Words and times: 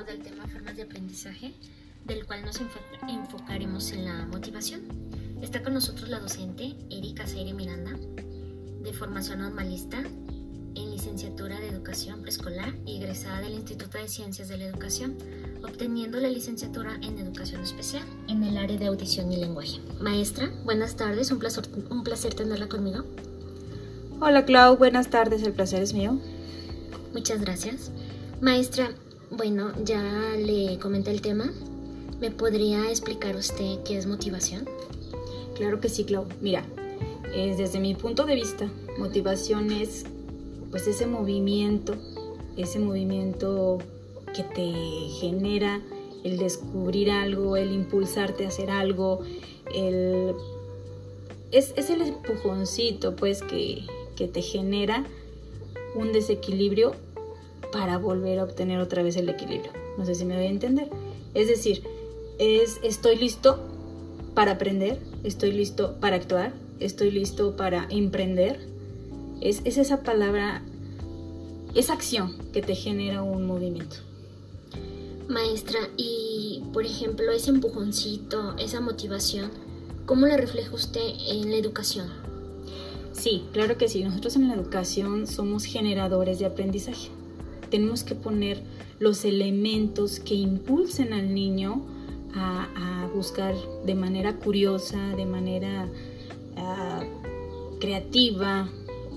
turno 0.00 0.12
del 0.12 0.22
tema 0.22 0.46
formas 0.46 0.76
de 0.76 0.82
aprendizaje, 0.82 1.52
del 2.04 2.26
cual 2.26 2.44
nos 2.44 2.60
enfocaremos 3.08 3.92
en 3.92 4.04
la 4.04 4.26
motivación. 4.26 4.82
Está 5.42 5.62
con 5.62 5.74
nosotros 5.74 6.08
la 6.08 6.20
docente 6.20 6.74
Erika 6.90 7.26
Seire 7.26 7.54
Miranda, 7.54 7.92
de 8.82 8.92
formación 8.92 9.40
normalista 9.40 9.98
en 9.98 10.90
licenciatura 10.90 11.58
de 11.60 11.68
educación 11.68 12.22
preescolar 12.22 12.74
y 12.86 12.96
egresada 12.96 13.40
del 13.40 13.54
Instituto 13.54 13.98
de 13.98 14.08
Ciencias 14.08 14.48
de 14.48 14.58
la 14.58 14.64
Educación, 14.64 15.16
obteniendo 15.64 16.18
la 16.20 16.28
licenciatura 16.28 16.94
en 17.02 17.18
educación 17.18 17.62
especial 17.62 18.04
en 18.28 18.42
el 18.44 18.56
área 18.56 18.78
de 18.78 18.86
audición 18.86 19.32
y 19.32 19.36
lenguaje. 19.36 19.80
Maestra, 20.00 20.50
buenas 20.64 20.96
tardes, 20.96 21.30
un 21.30 21.38
placer, 21.38 21.64
un 21.90 22.04
placer 22.04 22.34
tenerla 22.34 22.68
conmigo. 22.68 23.04
Hola 24.20 24.44
Clau, 24.44 24.76
buenas 24.76 25.10
tardes, 25.10 25.42
el 25.42 25.52
placer 25.52 25.82
es 25.82 25.92
mío. 25.92 26.18
Muchas 27.12 27.40
gracias. 27.40 27.90
Maestra, 28.40 28.94
bueno, 29.30 29.72
ya 29.84 30.02
le 30.36 30.78
comenté 30.78 31.10
el 31.10 31.20
tema. 31.20 31.52
¿Me 32.20 32.30
podría 32.30 32.90
explicar 32.90 33.36
usted 33.36 33.82
qué 33.84 33.96
es 33.96 34.06
motivación? 34.06 34.68
Claro 35.54 35.80
que 35.80 35.88
sí, 35.88 36.04
Clau. 36.04 36.26
Mira, 36.40 36.64
es 37.34 37.58
desde 37.58 37.80
mi 37.80 37.94
punto 37.94 38.24
de 38.24 38.34
vista, 38.34 38.70
motivación 38.98 39.70
es 39.70 40.04
pues 40.70 40.86
ese 40.86 41.06
movimiento, 41.06 41.94
ese 42.56 42.78
movimiento 42.78 43.78
que 44.34 44.42
te 44.42 44.72
genera 45.20 45.80
el 46.24 46.36
descubrir 46.36 47.10
algo, 47.10 47.56
el 47.56 47.72
impulsarte 47.72 48.44
a 48.44 48.48
hacer 48.48 48.70
algo, 48.70 49.20
el, 49.74 50.34
es, 51.50 51.72
es 51.76 51.90
el 51.90 52.02
empujoncito 52.02 53.16
pues 53.16 53.42
que, 53.42 53.84
que 54.16 54.28
te 54.28 54.42
genera 54.42 55.04
un 55.94 56.12
desequilibrio 56.12 56.94
para 57.72 57.98
volver 57.98 58.38
a 58.38 58.44
obtener 58.44 58.80
otra 58.80 59.02
vez 59.02 59.16
el 59.16 59.28
equilibrio. 59.28 59.72
No 59.98 60.04
sé 60.04 60.14
si 60.14 60.24
me 60.24 60.36
voy 60.36 60.46
a 60.46 60.50
entender. 60.50 60.88
Es 61.34 61.48
decir, 61.48 61.82
es 62.38 62.80
estoy 62.82 63.16
listo 63.16 63.60
para 64.34 64.52
aprender, 64.52 64.98
estoy 65.24 65.52
listo 65.52 65.96
para 66.00 66.16
actuar, 66.16 66.52
estoy 66.78 67.10
listo 67.10 67.56
para 67.56 67.86
emprender. 67.90 68.60
Es, 69.40 69.62
es 69.64 69.78
esa 69.78 70.02
palabra, 70.02 70.62
esa 71.74 71.92
acción 71.92 72.36
que 72.52 72.62
te 72.62 72.74
genera 72.74 73.22
un 73.22 73.46
movimiento. 73.46 73.96
Maestra, 75.28 75.78
y 75.96 76.64
por 76.72 76.84
ejemplo, 76.84 77.30
ese 77.30 77.50
empujoncito, 77.50 78.56
esa 78.58 78.80
motivación, 78.80 79.50
¿cómo 80.04 80.26
la 80.26 80.36
refleja 80.36 80.74
usted 80.74 81.00
en 81.28 81.50
la 81.50 81.56
educación? 81.56 82.08
Sí, 83.12 83.44
claro 83.52 83.76
que 83.76 83.88
sí. 83.88 84.02
Nosotros 84.02 84.34
en 84.36 84.48
la 84.48 84.54
educación 84.54 85.26
somos 85.26 85.64
generadores 85.64 86.38
de 86.38 86.46
aprendizaje. 86.46 87.10
Tenemos 87.70 88.04
que 88.04 88.14
poner 88.14 88.62
los 88.98 89.24
elementos 89.24 90.20
que 90.20 90.34
impulsen 90.34 91.12
al 91.12 91.34
niño 91.34 91.82
a, 92.34 92.66
buscar 93.14 93.54
de 93.84 93.94
manera 93.96 94.36
curiosa, 94.36 94.96
de 95.16 95.26
manera 95.26 95.88
ah, 96.56 97.02
creativa 97.80 98.70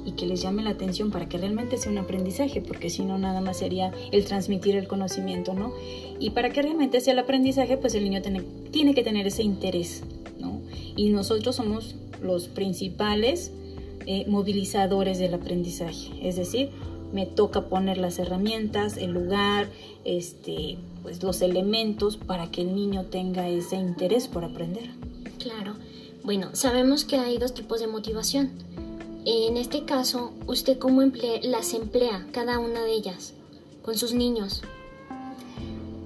y 0.06 0.14
que 0.14 0.26
les 0.26 0.42
llame 0.42 0.64
la 0.64 0.72
atención 0.72 1.12
para 1.12 1.30
que 1.30 1.38
realmente 1.38 1.78
sea 1.78 1.92
un 1.92 1.98
aprendizaje, 1.98 2.62
porque 2.62 2.90
si 2.90 3.04
no 3.06 3.18
nada 3.18 3.40
más 3.42 3.58
sería 3.60 3.92
el 4.12 4.26
transmitir 4.26 4.76
el 4.76 4.88
conocimiento, 4.88 5.54
¿no? 5.54 5.73
Y 6.20 6.32
para 6.32 6.50
que 6.50 6.62
realmente 6.62 7.02
sea 7.02 7.14
el 7.14 7.20
aprendizaje, 7.20 7.78
pues 7.78 7.95
el 7.95 8.04
niño 8.04 8.22
tiene, 8.22 8.42
tiene 8.72 8.94
que 8.94 9.04
tener 9.04 9.28
ese 9.28 9.44
interés, 9.44 10.04
¿no? 10.40 10.62
Y 10.95 11.10
nosotros 11.10 11.56
somos 11.56 11.95
los 12.22 12.48
principales 12.48 13.52
eh, 14.06 14.26
movilizadores 14.28 15.20
del 15.20 15.34
aprendizaje. 15.34 16.10
Es 16.22 16.36
decir, 16.36 16.70
me 17.14 17.25
toca 17.25 17.70
poner 17.70 17.98
las 17.98 18.20
herramientas, 18.20 18.98
el 18.98 19.11
lugar, 19.11 19.70
este, 20.04 20.77
pues 21.04 21.21
los 21.23 21.42
elementos 21.42 22.17
para 22.17 22.52
que 22.52 22.61
el 22.61 22.76
niño 22.76 23.05
tenga 23.05 23.48
ese 23.48 23.76
interés 23.76 24.27
por 24.27 24.43
aprender. 24.43 24.89
Claro. 25.38 25.76
Bueno, 26.23 26.49
sabemos 26.54 27.05
que 27.05 27.17
hay 27.17 27.38
dos 27.38 27.54
tipos 27.54 27.80
de 27.80 27.88
motivación. 27.88 28.52
En 29.26 29.55
este 29.58 29.86
caso, 29.86 30.33
¿usted 30.48 30.77
cómo 30.77 31.02
las 31.43 31.73
emplea 31.73 32.27
cada 32.32 32.60
una 32.60 32.83
de 32.83 32.93
ellas 32.93 33.33
con 33.82 33.98
sus 33.98 34.14
niños? 34.14 34.61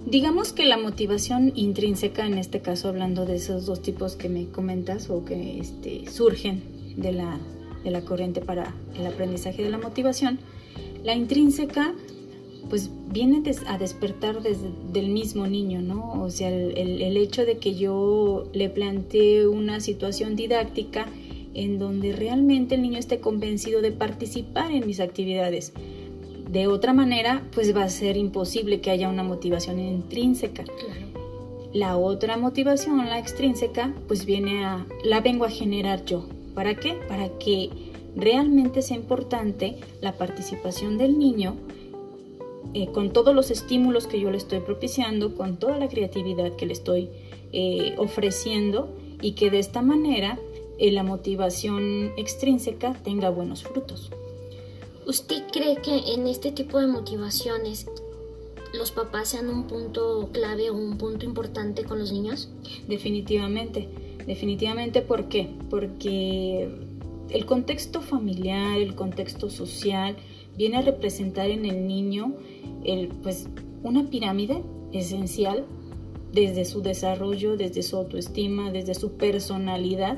Digamos 0.05 0.53
que 0.53 0.65
la 0.65 0.77
motivación 0.77 1.51
intrínseca, 1.55 2.25
en 2.25 2.37
este 2.37 2.61
caso 2.61 2.89
hablando 2.89 3.25
de 3.25 3.35
esos 3.35 3.65
dos 3.65 3.81
tipos 3.81 4.15
que 4.15 4.29
me 4.29 4.47
comentas 4.47 5.09
o 5.09 5.25
que 5.25 5.59
este, 5.59 6.09
surgen 6.09 6.63
de 6.95 7.11
la 7.11 7.39
de 7.83 7.91
la 7.91 8.01
corriente 8.01 8.41
para 8.41 8.73
el 8.97 9.05
aprendizaje 9.07 9.63
de 9.63 9.69
la 9.69 9.77
motivación, 9.77 10.39
la 11.07 11.15
intrínseca 11.15 11.95
pues 12.69 12.91
viene 13.13 13.41
a 13.67 13.77
despertar 13.77 14.41
desde 14.41 14.67
el 14.93 15.07
mismo 15.07 15.47
niño, 15.47 15.81
¿no? 15.81 16.21
O 16.21 16.29
sea, 16.29 16.49
el, 16.49 17.01
el, 17.01 17.15
hecho 17.15 17.45
de 17.45 17.59
que 17.59 17.75
yo 17.75 18.43
le 18.51 18.67
plantee 18.69 19.47
una 19.47 19.79
situación 19.79 20.35
didáctica 20.35 21.05
en 21.53 21.79
donde 21.79 22.11
realmente 22.11 22.75
el 22.75 22.81
niño 22.81 22.99
esté 22.99 23.21
convencido 23.21 23.81
de 23.81 23.93
participar 23.93 24.69
en 24.71 24.85
mis 24.85 24.99
actividades. 24.99 25.71
De 26.51 26.67
otra 26.67 26.91
manera, 26.91 27.41
pues 27.53 27.73
va 27.73 27.83
a 27.83 27.89
ser 27.89 28.17
imposible 28.17 28.81
que 28.81 28.91
haya 28.91 29.07
una 29.07 29.23
motivación 29.23 29.79
intrínseca. 29.79 30.65
La 31.71 31.95
otra 31.95 32.35
motivación, 32.35 32.97
la 33.05 33.17
extrínseca, 33.17 33.93
pues 34.09 34.25
viene 34.25 34.65
a, 34.65 34.85
la 35.05 35.21
vengo 35.21 35.45
a 35.45 35.49
generar 35.49 36.03
yo. 36.03 36.27
¿Para 36.53 36.75
qué? 36.75 36.95
Para 37.07 37.29
que 37.37 37.69
realmente 38.17 38.81
sea 38.81 38.97
importante 38.97 39.77
la 40.01 40.17
participación 40.17 40.97
del 40.97 41.17
niño 41.17 41.55
eh, 42.73 42.87
con 42.91 43.13
todos 43.13 43.33
los 43.33 43.51
estímulos 43.51 44.07
que 44.07 44.19
yo 44.19 44.29
le 44.29 44.37
estoy 44.37 44.59
propiciando, 44.59 45.35
con 45.35 45.57
toda 45.57 45.77
la 45.77 45.87
creatividad 45.87 46.55
que 46.55 46.65
le 46.65 46.73
estoy 46.73 47.09
eh, 47.53 47.95
ofreciendo 47.97 48.89
y 49.21 49.33
que 49.33 49.49
de 49.49 49.59
esta 49.59 49.81
manera 49.81 50.37
eh, 50.77 50.91
la 50.91 51.03
motivación 51.03 52.11
extrínseca 52.17 52.93
tenga 53.03 53.29
buenos 53.29 53.63
frutos. 53.63 54.11
¿Usted 55.05 55.43
cree 55.51 55.77
que 55.77 56.13
en 56.13 56.27
este 56.27 56.51
tipo 56.51 56.79
de 56.79 56.87
motivaciones 56.87 57.87
los 58.73 58.91
papás 58.91 59.29
sean 59.29 59.47
un 59.47 59.63
punto 59.63 60.29
clave 60.33 60.69
o 60.69 60.75
un 60.75 60.97
punto 60.97 61.25
importante 61.25 61.85
con 61.85 61.99
los 61.99 62.11
niños? 62.11 62.49
Definitivamente 62.89 63.87
Definitivamente, 64.27 65.01
¿por 65.01 65.29
qué? 65.29 65.49
Porque 65.69 66.69
el 67.29 67.45
contexto 67.45 68.01
familiar, 68.01 68.79
el 68.79 68.95
contexto 68.95 69.49
social, 69.49 70.15
viene 70.57 70.77
a 70.77 70.81
representar 70.81 71.49
en 71.49 71.65
el 71.65 71.87
niño 71.87 72.33
el, 72.83 73.09
pues, 73.09 73.47
una 73.83 74.09
pirámide 74.09 74.63
esencial 74.91 75.65
desde 76.33 76.65
su 76.65 76.81
desarrollo, 76.81 77.57
desde 77.57 77.83
su 77.83 77.95
autoestima, 77.97 78.71
desde 78.71 78.95
su 78.95 79.13
personalidad, 79.13 80.17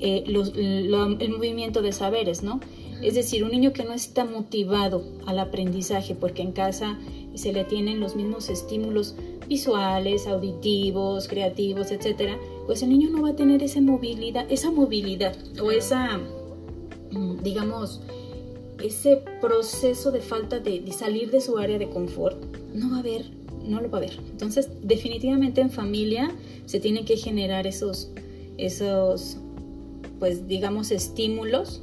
eh, 0.00 0.24
el 0.26 1.30
movimiento 1.30 1.82
de 1.82 1.92
saberes, 1.92 2.42
¿no? 2.42 2.60
Es 3.02 3.14
decir, 3.14 3.44
un 3.44 3.50
niño 3.50 3.72
que 3.72 3.84
no 3.84 3.92
está 3.92 4.24
motivado 4.24 5.04
al 5.26 5.38
aprendizaje 5.38 6.14
porque 6.14 6.42
en 6.42 6.52
casa 6.52 6.98
se 7.34 7.52
le 7.52 7.64
tienen 7.64 8.00
los 8.00 8.16
mismos 8.16 8.48
estímulos 8.48 9.14
visuales, 9.48 10.26
auditivos, 10.26 11.28
creativos, 11.28 11.90
etcétera, 11.90 12.38
pues 12.66 12.82
el 12.82 12.90
niño 12.90 13.10
no 13.10 13.22
va 13.22 13.30
a 13.30 13.36
tener 13.36 13.62
esa 13.62 13.80
movilidad, 13.80 14.46
esa 14.50 14.70
movilidad 14.70 15.36
o 15.60 15.70
esa, 15.70 16.18
mm, 17.10 17.42
digamos, 17.42 18.00
ese 18.82 19.22
proceso 19.40 20.10
de 20.10 20.20
falta 20.20 20.60
de, 20.60 20.90
salir 20.92 21.30
de 21.30 21.40
su 21.40 21.58
área 21.58 21.78
de 21.78 21.88
confort, 21.88 22.42
no 22.74 22.90
va 22.90 22.96
a 22.96 23.00
haber, 23.00 23.30
no 23.64 23.80
lo 23.80 23.90
va 23.90 23.98
a 23.98 24.00
ver. 24.02 24.18
Entonces, 24.30 24.68
definitivamente 24.82 25.60
en 25.60 25.70
familia 25.70 26.34
se 26.66 26.80
tienen 26.80 27.04
que 27.04 27.16
generar 27.16 27.66
esos, 27.66 28.10
esos, 28.58 29.38
pues 30.18 30.46
digamos, 30.48 30.90
estímulos 30.90 31.82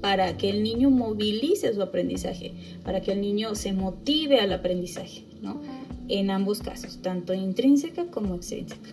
para 0.00 0.36
que 0.36 0.50
el 0.50 0.62
niño 0.62 0.90
movilice 0.90 1.72
su 1.74 1.82
aprendizaje, 1.82 2.52
para 2.84 3.00
que 3.00 3.12
el 3.12 3.20
niño 3.20 3.54
se 3.54 3.72
motive 3.72 4.40
al 4.40 4.52
aprendizaje, 4.52 5.24
¿no? 5.42 5.60
En 6.08 6.30
ambos 6.30 6.60
casos, 6.60 6.98
tanto 7.02 7.34
intrínseca 7.34 8.06
como 8.06 8.36
extrínseca. 8.36 8.90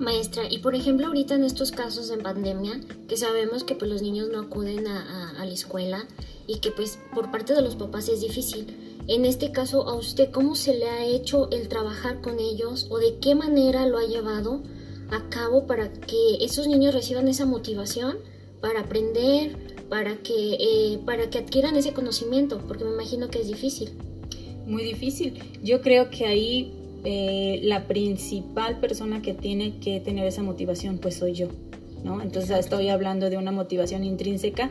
Maestra, 0.00 0.44
y 0.48 0.58
por 0.60 0.74
ejemplo 0.74 1.08
ahorita 1.08 1.34
en 1.34 1.44
estos 1.44 1.72
casos 1.72 2.08
de 2.08 2.16
pandemia, 2.16 2.80
que 3.06 3.18
sabemos 3.18 3.64
que 3.64 3.74
pues 3.74 3.90
los 3.90 4.00
niños 4.00 4.30
no 4.32 4.40
acuden 4.40 4.86
a, 4.86 5.34
la 5.38 5.52
escuela 5.52 6.06
y 6.46 6.60
que 6.60 6.70
pues 6.70 6.98
por 7.14 7.30
parte 7.30 7.52
de 7.52 7.60
los 7.60 7.76
papás 7.76 8.08
es 8.08 8.22
difícil. 8.22 8.66
En 9.08 9.26
este 9.26 9.52
caso, 9.52 9.86
¿a 9.86 9.94
usted 9.94 10.30
cómo 10.30 10.54
se 10.54 10.74
le 10.74 10.88
ha 10.88 11.04
hecho 11.04 11.50
el 11.50 11.68
trabajar 11.68 12.22
con 12.22 12.38
ellos 12.38 12.86
o 12.88 12.98
de 12.98 13.18
qué 13.18 13.34
manera 13.34 13.86
lo 13.86 13.98
ha 13.98 14.06
llevado 14.06 14.62
a 15.10 15.28
cabo 15.28 15.66
para 15.66 15.92
que 15.92 16.42
esos 16.42 16.66
niños 16.66 16.94
reciban 16.94 17.28
esa 17.28 17.44
motivación 17.44 18.16
para 18.62 18.80
aprender, 18.80 19.84
para 19.90 20.16
que, 20.16 20.54
eh, 20.54 20.98
para 21.04 21.28
que 21.28 21.38
adquieran 21.40 21.76
ese 21.76 21.92
conocimiento? 21.92 22.58
Porque 22.66 22.84
me 22.84 22.92
imagino 22.92 23.28
que 23.28 23.40
es 23.40 23.48
difícil. 23.48 23.90
Muy 24.64 24.82
difícil. 24.82 25.42
Yo 25.62 25.82
creo 25.82 26.08
que 26.08 26.24
ahí 26.24 26.79
eh, 27.04 27.60
la 27.62 27.86
principal 27.86 28.78
persona 28.78 29.22
que 29.22 29.34
tiene 29.34 29.78
que 29.78 30.00
tener 30.00 30.26
esa 30.26 30.42
motivación, 30.42 30.98
pues 30.98 31.16
soy 31.16 31.32
yo. 31.32 31.48
¿no? 32.04 32.22
Entonces 32.22 32.58
estoy 32.58 32.88
hablando 32.88 33.30
de 33.30 33.36
una 33.36 33.52
motivación 33.52 34.04
intrínseca. 34.04 34.70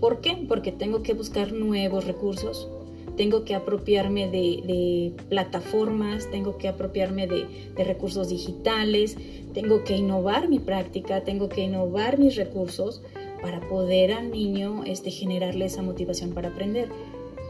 ¿Por 0.00 0.20
qué? 0.20 0.44
Porque 0.48 0.72
tengo 0.72 1.02
que 1.02 1.14
buscar 1.14 1.52
nuevos 1.52 2.04
recursos, 2.04 2.68
tengo 3.16 3.44
que 3.44 3.54
apropiarme 3.54 4.28
de, 4.30 5.12
plataformas, 5.28 6.30
tengo 6.30 6.56
que 6.56 6.68
apropiarme 6.68 7.26
de, 7.26 7.46
recursos 7.76 8.28
digitales, 8.28 9.16
tengo 9.54 9.82
que 9.84 9.96
innovar 9.96 10.48
mi 10.48 10.60
práctica, 10.60 11.22
tengo 11.22 11.48
que 11.48 11.62
innovar 11.62 12.18
mis 12.18 12.36
recursos 12.36 13.02
para 13.42 13.60
poder 13.68 14.12
al 14.12 14.30
niño 14.30 14.82
este, 14.84 15.10
generarle 15.10 15.64
esa 15.64 15.82
motivación 15.82 16.32
para 16.32 16.48
aprender. 16.48 16.88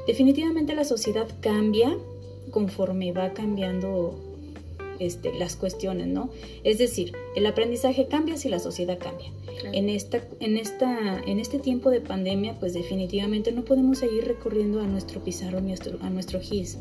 Definitivamente 0.07 0.75
la 0.75 0.85
sociedad 0.85 1.29
cambia 1.41 1.95
conforme 2.51 3.13
va 3.13 3.33
cambiando 3.33 4.19
este, 4.99 5.33
las 5.39 5.57
cuestiones, 5.57 6.09
¿no? 6.09 6.31
Es 6.65 6.79
decir, 6.79 7.13
el 7.37 7.47
aprendizaje 7.47 8.07
cambia 8.09 8.37
si 8.37 8.49
la 8.49 8.59
sociedad 8.59 8.99
cambia. 8.99 9.31
En, 9.73 9.89
esta, 9.89 10.23
en, 10.41 10.57
esta, 10.57 11.21
en 11.27 11.41
este 11.41 11.59
tiempo 11.59 11.91
de 11.91 12.01
pandemia, 12.01 12.59
pues 12.59 12.75
definitivamente 12.75 13.53
no 13.53 13.65
podemos 13.65 13.99
seguir 13.99 14.25
recurriendo 14.25 14.81
a 14.81 14.87
nuestro 14.87 15.23
pizarro, 15.23 15.59
a 15.59 16.11
nuestro 16.11 16.41
GIS. 16.41 16.79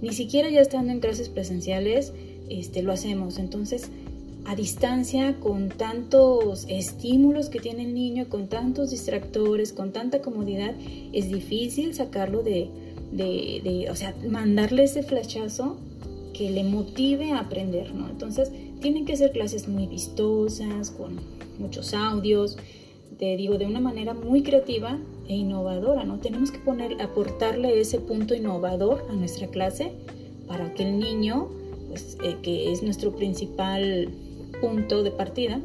Ni 0.00 0.12
siquiera 0.12 0.48
ya 0.48 0.60
estando 0.60 0.92
en 0.92 1.00
clases 1.00 1.28
presenciales, 1.28 2.12
este, 2.48 2.82
lo 2.82 2.92
hacemos. 2.92 3.38
Entonces, 3.38 3.90
a 4.44 4.54
distancia, 4.54 5.36
con 5.40 5.68
tantos 5.68 6.66
estímulos 6.68 7.50
que 7.50 7.60
tiene 7.60 7.84
el 7.84 7.94
niño, 7.94 8.28
con 8.28 8.48
tantos 8.48 8.90
distractores, 8.90 9.72
con 9.72 9.92
tanta 9.92 10.22
comodidad, 10.22 10.74
es 11.12 11.28
difícil 11.28 11.94
sacarlo 11.94 12.42
de, 12.42 12.68
de, 13.12 13.60
de 13.64 13.90
o 13.90 13.96
sea, 13.96 14.14
mandarle 14.28 14.84
ese 14.84 15.02
flachazo 15.02 15.76
que 16.32 16.50
le 16.50 16.64
motive 16.64 17.32
a 17.32 17.40
aprender, 17.40 17.94
¿no? 17.94 18.08
Entonces, 18.08 18.52
tienen 18.80 19.04
que 19.06 19.16
ser 19.16 19.32
clases 19.32 19.68
muy 19.68 19.86
vistosas, 19.86 20.90
con 20.90 21.18
muchos 21.58 21.94
audios, 21.94 22.56
te 23.18 23.36
digo, 23.36 23.58
de 23.58 23.66
una 23.66 23.80
manera 23.80 24.14
muy 24.14 24.42
creativa 24.42 24.98
e 25.26 25.34
innovadora, 25.34 26.04
¿no? 26.04 26.18
Tenemos 26.20 26.52
que 26.52 26.58
poner, 26.58 27.00
aportarle 27.02 27.80
ese 27.80 27.98
punto 27.98 28.34
innovador 28.34 29.04
a 29.10 29.14
nuestra 29.14 29.48
clase 29.48 29.92
para 30.46 30.72
que 30.74 30.84
el 30.84 30.98
niño, 31.00 31.48
pues, 31.88 32.16
eh, 32.22 32.36
que 32.42 32.70
es 32.70 32.82
nuestro 32.82 33.16
principal 33.16 34.08
punto 34.60 35.02
de 35.02 35.10
partida, 35.10 35.60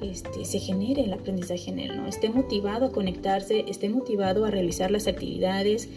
este, 0.00 0.44
se 0.44 0.58
genere 0.58 1.04
el 1.04 1.12
aprendizaje 1.12 1.70
en 1.70 1.78
él, 1.80 1.96
¿no? 1.96 2.06
Esté 2.06 2.28
motivado 2.28 2.86
a 2.86 2.92
conectarse, 2.92 3.64
esté 3.68 3.88
motivado 3.88 4.44
a 4.44 4.50
realizar 4.50 4.90
las 4.90 5.06
actividades 5.06 5.88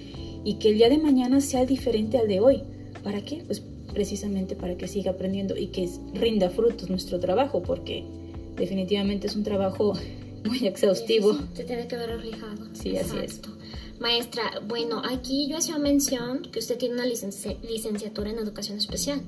y 0.45 0.53
que 0.56 0.69
el 0.69 0.77
día 0.77 0.88
de 0.88 1.00
mañana 1.00 1.42
sea 1.42 1.65
diferente 1.65 2.18
al 2.18 2.30
de 2.30 2.39
hoy. 2.39 2.62
¿Para 3.03 3.25
qué? 3.25 3.44
Pues 3.45 3.62
precisamente 3.94 4.56
para 4.56 4.77
que 4.77 4.88
siga 4.88 5.12
aprendiendo 5.12 5.57
y 5.57 5.68
que 5.68 5.89
rinda 6.13 6.50
frutos 6.50 6.89
nuestro 6.89 7.19
trabajo, 7.19 7.63
porque 7.63 8.06
definitivamente 8.56 9.27
es 9.27 9.36
un 9.36 9.44
trabajo 9.44 9.94
muy 10.45 10.68
exhaustivo. 10.68 11.33
Sí, 11.33 11.39
se 11.56 11.63
tiene 11.63 11.88
que 11.88 11.97
ver 11.97 12.09
reflejado. 12.09 12.68
Sí, 12.74 12.95
así 12.95 13.18
es. 13.18 13.42
Maestra, 14.00 14.44
bueno, 14.68 15.01
aquí 15.03 15.47
yo 15.50 15.57
hacía 15.57 15.80
mención 15.80 16.44
que 16.51 16.59
usted 16.59 16.77
tiene 16.77 16.95
una 16.95 17.06
licenciatura 17.06 18.30
en 18.30 18.38
educación 18.38 18.77
especial. 18.77 19.21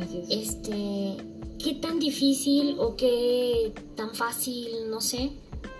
Así 0.00 0.18
es. 0.18 0.48
Este, 0.48 1.16
¿qué 1.62 1.74
tan 1.74 1.98
difícil 1.98 2.76
o 2.78 2.96
qué 2.96 3.72
tan 3.96 4.14
fácil, 4.14 4.88
no 4.88 5.00
sé, 5.00 5.32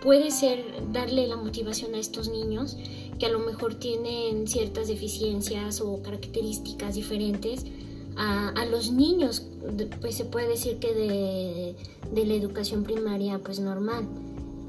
puede 0.03 0.31
ser 0.31 0.65
darle 0.93 1.27
la 1.27 1.37
motivación 1.37 1.95
a 1.95 1.99
estos 1.99 2.29
niños 2.29 2.77
que 3.19 3.27
a 3.27 3.29
lo 3.29 3.39
mejor 3.39 3.75
tienen 3.75 4.47
ciertas 4.47 4.89
deficiencias 4.89 5.81
o 5.81 6.03
características 6.03 6.95
diferentes 6.95 7.65
a, 8.17 8.65
los 8.67 8.93
niños, 8.93 9.47
pues 10.01 10.15
se 10.15 10.25
puede 10.25 10.49
decir 10.49 10.79
que 10.79 10.95
de, 10.95 12.25
la 12.25 12.35
educación 12.35 12.85
primaria 12.85 13.39
pues 13.39 13.61
normal. 13.61 14.07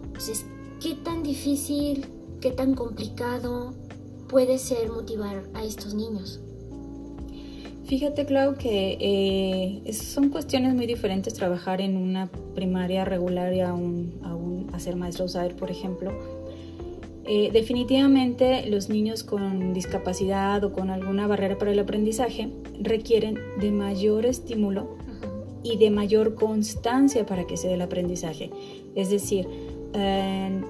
Entonces, 0.03 0.45
¿qué 0.81 0.95
tan 0.95 1.23
difícil, 1.23 2.05
qué 2.41 2.51
tan 2.51 2.73
complicado 2.73 3.73
puede 4.27 4.57
ser 4.57 4.89
motivar 4.89 5.43
a 5.53 5.63
estos 5.63 5.93
niños? 5.93 6.39
Fíjate, 7.85 8.25
Clau, 8.25 8.55
que 8.55 8.97
eh, 9.85 9.93
son 9.93 10.29
cuestiones 10.29 10.73
muy 10.73 10.87
diferentes 10.87 11.35
trabajar 11.35 11.81
en 11.81 11.97
una 11.97 12.31
primaria 12.55 13.05
regular 13.05 13.53
y 13.53 13.61
aún, 13.61 14.19
aún 14.23 14.69
hacer 14.73 14.95
maestro 14.95 15.25
USAIR, 15.25 15.55
por 15.55 15.69
ejemplo 15.69 16.11
eh, 17.27 17.49
definitivamente 17.51 18.67
los 18.67 18.89
niños 18.89 19.23
con 19.23 19.73
discapacidad 19.73 20.63
o 20.63 20.71
con 20.71 20.91
alguna 20.91 21.25
barrera 21.25 21.57
para 21.57 21.71
el 21.71 21.79
aprendizaje 21.79 22.49
requieren 22.79 23.39
de 23.59 23.71
mayor 23.71 24.27
estímulo 24.27 24.97
y 25.63 25.77
de 25.77 25.89
mayor 25.89 26.35
constancia 26.35 27.25
para 27.25 27.47
que 27.47 27.57
se 27.57 27.67
dé 27.67 27.73
el 27.73 27.81
aprendizaje. 27.81 28.51
Es 28.93 29.09
decir, 29.09 29.47
eh, 29.93 30.61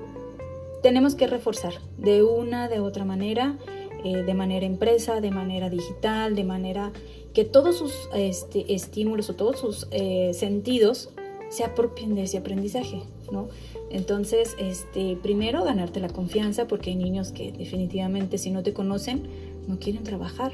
tenemos 0.81 1.15
que 1.15 1.27
reforzar 1.27 1.73
de 1.97 2.23
una, 2.23 2.69
de 2.69 2.79
otra 2.79 3.03
manera, 3.03 3.57
eh, 4.05 4.23
de 4.23 4.33
manera 4.33 4.65
impresa, 4.65 5.19
de 5.19 5.31
manera 5.31 5.69
digital, 5.69 6.35
de 6.35 6.45
manera 6.45 6.93
que 7.33 7.43
todos 7.43 7.75
sus 7.75 8.07
este, 8.15 8.73
estímulos 8.73 9.29
o 9.29 9.35
todos 9.35 9.59
sus 9.59 9.87
sentidos 10.31 11.09
se 11.49 11.63
apropien 11.63 12.15
de 12.15 12.23
ese 12.23 12.37
aprendizaje, 12.37 13.01
¿no? 13.31 13.47
Entonces, 13.89 14.55
este, 14.59 15.17
primero 15.21 15.63
ganarte 15.63 15.99
la 15.99 16.09
confianza 16.09 16.67
porque 16.67 16.89
hay 16.91 16.95
niños 16.95 17.31
que 17.31 17.51
definitivamente 17.51 18.37
si 18.37 18.51
no 18.51 18.63
te 18.63 18.73
conocen 18.73 19.23
no 19.67 19.79
quieren 19.79 20.03
trabajar, 20.03 20.53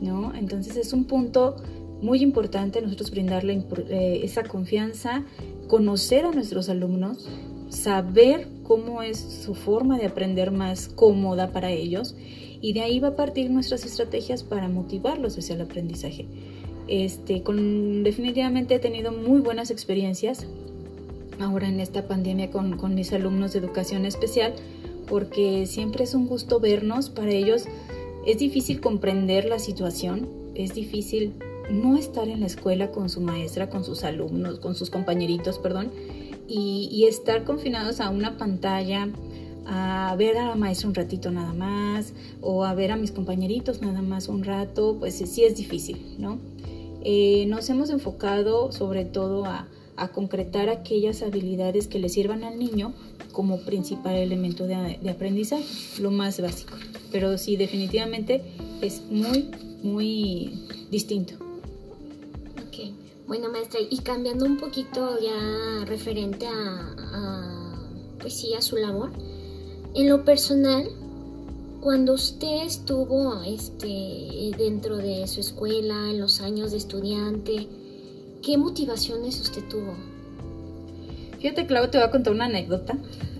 ¿no? 0.00 0.34
Entonces 0.34 0.76
es 0.76 0.92
un 0.92 1.04
punto 1.04 1.56
muy 2.00 2.22
importante 2.22 2.80
nosotros 2.80 3.10
brindarle 3.10 3.64
eh, 3.88 4.20
esa 4.22 4.42
confianza, 4.44 5.24
conocer 5.68 6.24
a 6.24 6.32
nuestros 6.32 6.68
alumnos, 6.68 7.28
saber 7.68 8.48
cómo 8.62 9.02
es 9.02 9.18
su 9.18 9.54
forma 9.54 9.98
de 9.98 10.06
aprender 10.06 10.50
más 10.50 10.88
cómoda 10.88 11.52
para 11.52 11.70
ellos 11.70 12.16
y 12.60 12.72
de 12.72 12.80
ahí 12.80 13.00
va 13.00 13.08
a 13.08 13.16
partir 13.16 13.50
nuestras 13.50 13.84
estrategias 13.84 14.42
para 14.42 14.68
motivarlos 14.68 15.38
hacia 15.38 15.54
el 15.54 15.62
aprendizaje. 15.62 16.26
Este, 16.90 17.40
definitivamente 18.02 18.74
he 18.74 18.78
tenido 18.80 19.12
muy 19.12 19.40
buenas 19.40 19.70
experiencias 19.70 20.44
ahora 21.38 21.68
en 21.68 21.78
esta 21.78 22.08
pandemia 22.08 22.50
con, 22.50 22.76
con 22.76 22.96
mis 22.96 23.12
alumnos 23.12 23.52
de 23.52 23.60
educación 23.60 24.04
especial, 24.04 24.54
porque 25.06 25.66
siempre 25.66 26.02
es 26.02 26.14
un 26.14 26.26
gusto 26.26 26.58
vernos, 26.58 27.08
para 27.08 27.30
ellos 27.30 27.66
es 28.26 28.38
difícil 28.38 28.80
comprender 28.80 29.44
la 29.44 29.60
situación, 29.60 30.28
es 30.56 30.74
difícil 30.74 31.32
no 31.70 31.96
estar 31.96 32.28
en 32.28 32.40
la 32.40 32.46
escuela 32.46 32.90
con 32.90 33.08
su 33.08 33.20
maestra, 33.20 33.70
con 33.70 33.84
sus 33.84 34.02
alumnos, 34.02 34.58
con 34.58 34.74
sus 34.74 34.90
compañeritos, 34.90 35.60
perdón, 35.60 35.92
y, 36.48 36.88
y, 36.90 37.04
estar 37.04 37.44
confinados 37.44 38.00
a 38.00 38.10
una 38.10 38.36
pantalla, 38.36 39.08
a 39.64 40.12
ver 40.18 40.36
a 40.36 40.48
la 40.48 40.56
maestra 40.56 40.88
un 40.88 40.96
ratito 40.96 41.30
nada 41.30 41.52
más, 41.52 42.12
o 42.40 42.64
a 42.64 42.74
ver 42.74 42.90
a 42.90 42.96
mis 42.96 43.12
compañeritos 43.12 43.80
nada 43.80 44.02
más 44.02 44.26
un 44.26 44.42
rato, 44.42 44.96
pues 44.98 45.14
sí 45.14 45.44
es 45.44 45.56
difícil, 45.56 46.16
¿no? 46.18 46.38
Eh, 47.02 47.46
nos 47.46 47.68
hemos 47.70 47.90
enfocado 47.90 48.72
sobre 48.72 49.04
todo 49.04 49.44
a, 49.44 49.68
a 49.96 50.08
concretar 50.08 50.70
aquellas 50.70 51.22
habilidades 51.22 51.86
que 51.86 51.98
le 51.98 52.08
sirvan 52.08 52.42
al 52.42 52.58
niño 52.58 52.94
como 53.32 53.60
principal 53.60 54.16
elemento 54.16 54.66
de, 54.66 54.98
aprendizaje, 55.10 55.64
lo 56.00 56.10
más 56.10 56.40
básico. 56.40 56.74
Pero 57.12 57.36
sí, 57.38 57.56
definitivamente 57.56 58.42
es 58.80 59.02
muy, 59.10 59.50
muy 59.82 60.66
distinto. 60.90 61.34
Ok, 62.66 62.94
bueno 63.26 63.50
maestra, 63.50 63.80
y 63.88 63.98
cambiando 63.98 64.46
un 64.46 64.56
poquito 64.56 65.18
ya 65.20 65.84
referente 65.84 66.46
a, 66.46 67.78
pues 68.18 68.40
sí, 68.40 68.54
a 68.54 68.62
su 68.62 68.76
labor, 68.76 69.12
en 69.94 70.08
lo 70.08 70.24
personal, 70.24 70.88
cuando 71.80 72.14
usted 72.14 72.64
estuvo 72.64 73.42
este, 73.42 74.52
dentro 74.56 74.96
de 74.96 75.26
su 75.26 75.40
escuela, 75.40 76.10
en 76.10 76.20
los 76.20 76.40
años 76.40 76.70
de 76.70 76.76
estudiante, 76.76 77.68
¿Qué 78.42 78.56
motivaciones 78.56 79.38
usted 79.38 79.62
tuvo? 79.68 79.94
Fíjate, 81.40 81.66
Clau, 81.66 81.90
te 81.90 81.98
voy 81.98 82.06
a 82.06 82.10
contar 82.10 82.32
una 82.32 82.46
anécdota. 82.46 82.96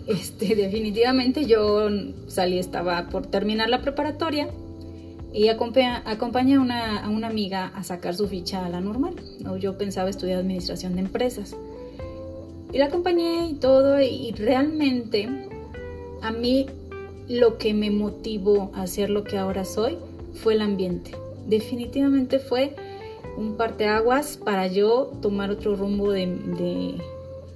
Este, 0.06 0.54
definitivamente 0.56 1.46
yo 1.46 1.88
salí, 2.26 2.58
estaba 2.58 3.08
por 3.08 3.26
terminar 3.26 3.70
la 3.70 3.80
preparatoria 3.80 4.48
y 5.32 5.48
acompañé, 5.48 6.54
a, 6.56 6.58
una, 6.58 7.28
amiga 7.28 7.70
a 7.74 7.84
sacar 7.84 8.14
su 8.14 8.26
ficha 8.26 8.66
a 8.66 8.68
la 8.68 8.80
normal. 8.80 9.14
¿no? 9.40 9.56
Yo 9.56 9.78
pensaba 9.78 10.10
estudiar 10.10 10.40
administración 10.40 10.94
de 10.94 11.00
empresas. 11.00 11.56
Y 12.72 12.78
la 12.78 12.86
acompañé 12.86 13.48
y 13.48 13.54
todo, 13.54 14.00
y 14.00 14.32
realmente 14.32 15.28
a 16.22 16.30
mí 16.30 16.66
lo 17.30 17.58
que 17.58 17.74
me 17.74 17.92
motivó 17.92 18.72
a 18.74 18.82
hacer 18.82 19.08
lo 19.08 19.22
que 19.22 19.38
ahora 19.38 19.64
soy 19.64 19.96
fue 20.42 20.54
el 20.54 20.62
ambiente. 20.62 21.12
Definitivamente 21.46 22.40
fue 22.40 22.74
un 23.36 23.56
parteaguas 23.56 24.36
para 24.36 24.66
yo 24.66 25.12
tomar 25.22 25.52
otro 25.52 25.76
rumbo 25.76 26.12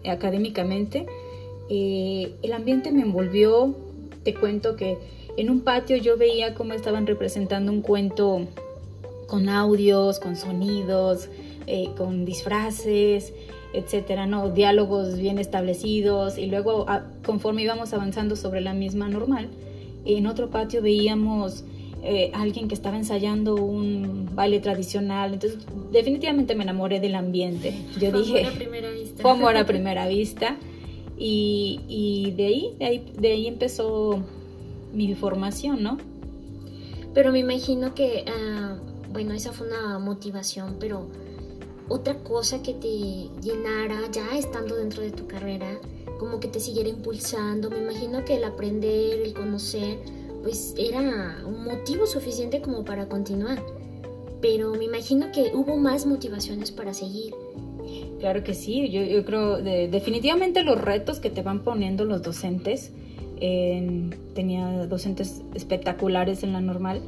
académicamente. 0.09 1.07
Eh, 1.69 2.35
el 2.43 2.53
ambiente 2.53 2.93
me 2.93 3.03
envolvió, 3.03 3.75
te 4.23 4.33
cuento 4.33 4.77
que 4.77 4.97
en 5.37 5.51
un 5.51 5.63
patio 5.63 5.97
yo 5.97 6.17
veía 6.17 6.55
cómo 6.55 6.73
estaban 6.75 7.05
representando 7.09 7.73
un 7.73 7.83
cuento 7.83 8.47
con 9.27 9.49
audios, 9.49 10.21
con 10.21 10.37
sonidos, 10.37 11.29
eh, 11.67 11.89
con 11.97 12.25
disfraces, 12.25 13.33
etcétera, 13.75 14.27
no, 14.27 14.51
diálogos 14.51 15.19
bien 15.19 15.39
establecidos 15.39 16.39
y 16.39 16.47
luego 16.47 16.87
conforme 17.25 17.63
íbamos 17.63 17.93
avanzando 17.93 18.37
sobre 18.37 18.61
la 18.61 18.73
misma 18.75 19.09
normal, 19.09 19.49
en 20.05 20.27
otro 20.27 20.51
patio 20.51 20.83
veíamos 20.83 21.65
eh, 22.07 22.31
alguien 22.35 22.69
que 22.69 22.75
estaba 22.75 22.99
ensayando 22.99 23.55
un 23.55 24.29
baile 24.35 24.61
tradicional. 24.61 25.33
Entonces, 25.33 25.59
definitivamente 25.91 26.55
me 26.55 26.65
enamoré 26.65 27.01
del 27.01 27.15
ambiente. 27.15 27.75
Yo 27.99 28.11
fue 28.11 28.21
dije, 28.21 28.41
amor 28.41 28.53
a 28.53 28.57
primera 28.59 28.91
vista. 28.91 29.23
fue 29.23 29.31
amor 29.31 29.57
a 29.57 29.65
primera 29.67 30.07
vista. 30.07 30.57
Y, 31.17 31.81
y 31.89 32.33
de, 32.33 32.47
ahí, 32.47 32.75
de 32.79 32.85
ahí, 32.85 33.13
de 33.19 33.33
ahí 33.33 33.47
empezó 33.47 34.23
mi 34.93 35.15
formación, 35.15 35.83
¿no? 35.83 35.97
Pero 37.15 37.33
me 37.33 37.39
imagino 37.39 37.95
que, 37.95 38.25
ah, 38.29 38.77
bueno, 39.11 39.33
esa 39.33 39.53
fue 39.53 39.69
una 39.69 39.99
motivación, 39.99 40.77
pero 40.79 41.07
otra 41.89 42.15
cosa 42.23 42.63
que 42.63 42.75
te 42.75 42.89
llenara 43.43 44.01
ya 44.11 44.37
estando 44.37 44.77
dentro 44.77 45.03
de 45.03 45.11
tu 45.11 45.27
carrera, 45.27 45.79
como 46.19 46.41
que 46.41 46.49
te 46.49 46.61
siguiera 46.61 46.89
impulsando. 46.89 47.71
Me 47.71 47.79
imagino 47.79 48.25
que 48.25 48.37
el 48.37 48.45
aprender, 48.45 49.21
el 49.21 49.35
conocer, 49.35 49.99
pues 50.43 50.75
era 50.79 51.39
un 51.47 51.65
motivo 51.65 52.07
suficiente 52.07 52.61
como 52.61 52.85
para 52.85 53.09
continuar. 53.09 53.63
Pero 54.41 54.73
me 54.75 54.85
imagino 54.85 55.33
que 55.33 55.53
hubo 55.55 55.77
más 55.77 56.05
motivaciones 56.07 56.71
para 56.71 56.93
seguir. 56.93 57.35
Claro 58.21 58.43
que 58.45 58.55
sí, 58.55 58.91
yo, 58.91 59.03
yo 59.03 59.25
creo 59.25 59.57
de, 59.63 59.89
definitivamente 59.89 60.63
los 60.63 60.81
retos 60.81 61.19
que 61.21 61.31
te 61.31 61.43
van 61.43 61.63
poniendo 61.63 62.05
los 62.05 62.23
docentes, 62.23 62.93
en- 63.41 64.15
tenía 64.35 64.87
docentes 64.87 65.43
espectaculares 65.55 66.43
en 66.43 66.53
la 66.53 66.61
normal 66.61 67.03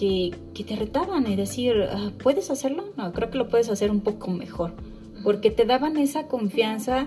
que, 0.00 0.64
te 0.64 0.76
retaban 0.76 1.30
y 1.30 1.36
decir, 1.36 1.74
"Ah, 1.90 2.10
¿puedes 2.22 2.50
hacerlo? 2.50 2.84
No, 2.96 3.12
creo 3.12 3.30
que 3.30 3.36
lo 3.36 3.48
puedes 3.48 3.68
hacer 3.68 3.90
un 3.90 4.00
poco 4.00 4.30
mejor, 4.30 4.72
porque 5.22 5.50
te 5.50 5.66
daban 5.66 5.98
esa 5.98 6.26
confianza 6.26 7.06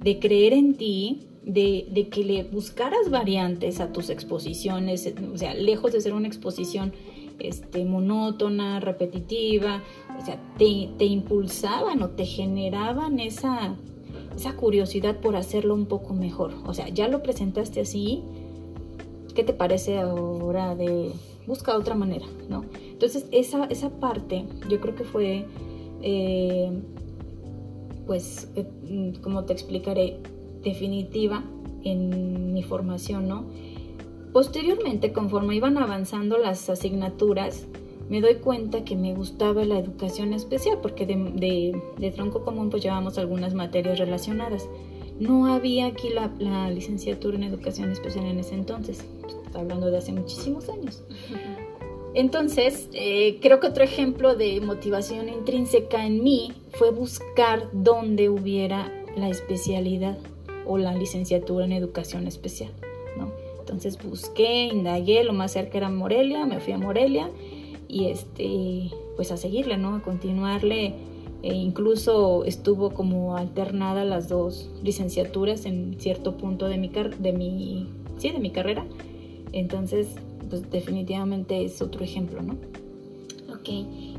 de 0.00 0.18
creer 0.18 0.52
en 0.52 0.74
ti, 0.74 1.28
de, 1.44 1.86
de 1.90 2.08
que 2.08 2.24
le 2.24 2.42
buscaras 2.44 3.10
variantes 3.10 3.80
a 3.80 3.92
tus 3.92 4.10
exposiciones, 4.10 5.12
o 5.32 5.38
sea, 5.38 5.54
lejos 5.54 5.92
de 5.92 6.00
ser 6.00 6.14
una 6.14 6.26
exposición 6.26 6.92
este, 7.38 7.84
monótona, 7.84 8.80
repetitiva, 8.80 9.82
o 10.20 10.24
sea, 10.24 10.40
te, 10.58 10.88
te 10.98 11.04
impulsaban 11.04 12.02
o 12.02 12.10
te 12.10 12.24
generaban 12.24 13.20
esa, 13.20 13.76
esa 14.36 14.56
curiosidad 14.56 15.20
por 15.20 15.36
hacerlo 15.36 15.74
un 15.74 15.86
poco 15.86 16.14
mejor. 16.14 16.54
O 16.66 16.74
sea, 16.74 16.88
ya 16.88 17.06
lo 17.08 17.22
presentaste 17.22 17.80
así, 17.80 18.22
¿qué 19.34 19.44
te 19.44 19.52
parece 19.52 19.98
ahora 19.98 20.74
de 20.74 21.12
busca 21.46 21.76
otra 21.76 21.94
manera, 21.94 22.26
¿no? 22.48 22.64
Entonces, 22.90 23.26
esa, 23.32 23.64
esa 23.66 23.90
parte 23.90 24.44
yo 24.68 24.80
creo 24.80 24.94
que 24.94 25.04
fue, 25.04 25.46
eh, 26.02 26.70
pues, 28.06 28.48
eh, 28.56 29.12
como 29.22 29.44
te 29.44 29.52
explicaré, 29.52 30.18
definitiva 30.62 31.44
en 31.84 32.52
mi 32.52 32.62
formación, 32.62 33.26
¿no? 33.28 33.44
Posteriormente, 34.32 35.12
conforme 35.12 35.56
iban 35.56 35.76
avanzando 35.76 36.38
las 36.38 36.70
asignaturas, 36.70 37.66
me 38.08 38.20
doy 38.20 38.36
cuenta 38.36 38.84
que 38.84 38.96
me 38.96 39.14
gustaba 39.14 39.64
la 39.64 39.78
educación 39.78 40.32
especial, 40.32 40.78
porque 40.82 41.06
de, 41.06 41.80
de- 41.98 42.10
tronco 42.12 42.44
común 42.44 42.70
pues 42.70 42.82
llevamos 42.82 43.18
algunas 43.18 43.54
materias 43.54 43.98
relacionadas. 43.98 44.68
No 45.18 45.46
había 45.52 45.86
aquí 45.86 46.08
la 46.38 46.70
licenciatura 46.70 47.36
en 47.36 47.42
educación 47.44 47.90
especial 47.90 48.26
en 48.26 48.38
ese 48.38 48.54
entonces, 48.54 49.04
estoy 49.52 49.62
hablando 49.62 49.90
de 49.90 49.98
hace 49.98 50.12
muchísimos 50.12 50.70
años. 50.70 51.02
Entonces, 52.14 52.88
eh, 52.94 53.38
creo 53.42 53.60
que 53.60 53.66
otro 53.66 53.84
ejemplo 53.84 54.34
de 54.34 54.60
motivación 54.62 55.28
intrínseca 55.28 56.06
en 56.06 56.24
mí 56.24 56.52
fue 56.72 56.90
buscar 56.90 57.68
dónde 57.72 58.30
hubiera 58.30 58.90
la 59.14 59.28
especialidad 59.28 60.18
o 60.66 60.78
la 60.78 60.94
licenciatura 60.94 61.66
en 61.66 61.72
educación 61.72 62.26
especial, 62.26 62.70
¿no? 63.18 63.30
Entonces 63.60 63.98
busqué, 64.02 64.64
indagué, 64.64 65.22
lo 65.22 65.34
más 65.34 65.52
cerca 65.52 65.78
era 65.78 65.90
Morelia, 65.90 66.46
me 66.46 66.60
fui 66.60 66.72
a 66.72 66.78
Morelia 66.78 67.30
y 67.88 68.06
este, 68.06 68.90
pues 69.16 69.32
a 69.32 69.36
seguirle, 69.36 69.76
¿no? 69.76 69.96
A 69.96 70.02
continuarle. 70.02 70.94
E 71.42 71.54
incluso 71.54 72.44
estuvo 72.44 72.94
como 72.94 73.36
alternada 73.36 74.04
las 74.04 74.28
dos 74.28 74.70
licenciaturas 74.82 75.66
en 75.66 75.96
cierto 75.98 76.36
punto 76.36 76.68
de 76.68 76.78
mi, 76.78 76.88
car 76.88 77.18
de 77.18 77.32
mi, 77.32 77.88
sí, 78.16 78.30
de 78.30 78.38
mi 78.38 78.50
carrera. 78.50 78.86
Entonces, 79.52 80.08
pues 80.48 80.70
definitivamente 80.70 81.64
es 81.64 81.80
otro 81.82 82.04
ejemplo, 82.04 82.42
¿no? 82.42 82.54
Ok. 83.52 83.68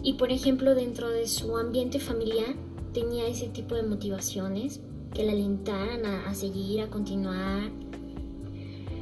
Y 0.03 0.13
por 0.13 0.31
ejemplo, 0.31 0.75
dentro 0.75 1.09
de 1.09 1.27
su 1.27 1.57
ambiente 1.57 1.99
familiar, 1.99 2.55
¿tenía 2.93 3.27
ese 3.27 3.47
tipo 3.47 3.75
de 3.75 3.83
motivaciones 3.83 4.79
que 5.13 5.23
le 5.23 5.31
alentaran 5.31 6.05
a, 6.05 6.29
a 6.29 6.33
seguir, 6.33 6.81
a 6.81 6.87
continuar? 6.87 7.69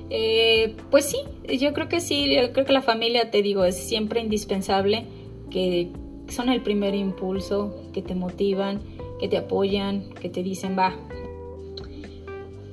Eh, 0.09 0.75
pues 0.89 1.05
sí, 1.05 1.17
yo 1.57 1.73
creo 1.73 1.87
que 1.87 2.01
sí, 2.01 2.35
yo 2.35 2.51
creo 2.51 2.65
que 2.65 2.73
la 2.73 2.81
familia, 2.81 3.31
te 3.31 3.41
digo, 3.41 3.63
es 3.63 3.77
siempre 3.77 4.19
indispensable, 4.19 5.05
que 5.49 5.89
son 6.27 6.49
el 6.49 6.61
primer 6.61 6.95
impulso, 6.95 7.75
que 7.93 8.01
te 8.01 8.13
motivan, 8.13 8.81
que 9.21 9.29
te 9.29 9.37
apoyan, 9.37 10.09
que 10.15 10.27
te 10.27 10.43
dicen, 10.43 10.77
va, 10.77 10.97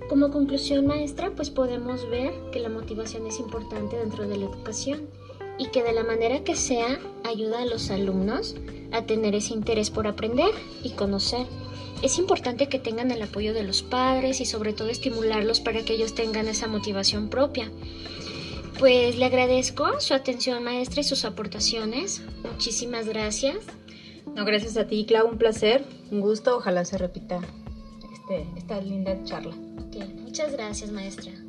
Como 0.09 0.31
conclusión, 0.31 0.87
maestra, 0.87 1.31
pues 1.37 1.51
podemos 1.51 2.09
ver 2.09 2.33
que 2.51 2.61
la 2.61 2.71
motivación 2.71 3.27
es 3.27 3.39
importante 3.39 3.97
dentro 3.97 4.27
de 4.27 4.39
la 4.39 4.47
educación 4.47 5.07
y 5.59 5.67
que 5.67 5.83
de 5.83 5.93
la 5.93 6.03
manera 6.03 6.45
que 6.45 6.57
sea 6.57 6.99
ayuda 7.25 7.61
a 7.61 7.67
los 7.67 7.91
alumnos 7.91 8.57
a 8.91 9.03
tener 9.03 9.35
ese 9.35 9.53
interés 9.53 9.91
por 9.91 10.07
aprender 10.07 10.51
y 10.83 10.91
conocer. 10.91 11.47
Es 12.01 12.19
importante 12.19 12.69
que 12.69 12.79
tengan 12.79 13.11
el 13.11 13.21
apoyo 13.21 13.53
de 13.53 13.65
los 13.65 13.83
padres 13.83 14.41
y 14.41 14.47
sobre 14.47 14.73
todo 14.73 14.89
estimularlos 14.89 15.61
para 15.61 15.85
que 15.85 15.95
ellos 15.95 16.15
tengan 16.15 16.49
esa 16.49 16.69
motivación 16.69 17.29
propia. 17.29 17.71
Pues 18.79 19.19
le 19.19 19.27
agradezco 19.27 20.01
su 20.01 20.15
atención 20.15 20.65
maestra 20.65 21.01
y 21.03 21.05
sus 21.05 21.27
aportaciones. 21.27 22.23
Muchísimas 22.51 23.09
gracias. 23.09 23.57
no, 24.35 24.45
gracias 24.47 24.79
a 24.79 24.87
ti, 24.87 25.05
Clau, 25.05 25.29
un 25.29 25.37
placer, 25.37 25.85
un 26.11 26.21
gusto, 26.21 26.57
ojalá 26.57 26.85
se 26.87 26.97
repita 26.97 27.41
este, 28.15 28.47
esta 28.57 28.81
linda 28.81 29.23
charla. 29.25 29.68
Muchas 30.39 30.57
gracias 30.57 30.93
maestra. 30.93 31.48